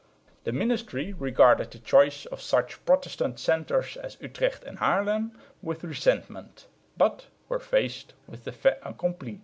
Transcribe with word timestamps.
The 0.45 0.51
ministry 0.51 1.13
regarded 1.13 1.69
the 1.69 1.77
choice 1.77 2.25
of 2.25 2.41
such 2.41 2.83
Protestant 2.85 3.37
centres 3.39 3.97
as 3.97 4.17
Utrecht 4.19 4.63
and 4.63 4.79
Haarlem 4.79 5.29
with 5.61 5.83
resentment, 5.83 6.65
but 6.97 7.27
were 7.49 7.59
faced 7.59 8.15
with 8.25 8.43
the 8.43 8.51
fait 8.51 8.79
accompli. 8.81 9.39